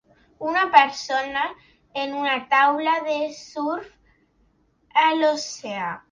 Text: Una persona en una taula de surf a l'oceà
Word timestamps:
Una 0.51 0.61
persona 0.75 1.41
en 2.03 2.15
una 2.21 2.37
taula 2.53 2.93
de 3.09 3.17
surf 3.41 3.91
a 5.03 5.05
l'oceà 5.19 5.91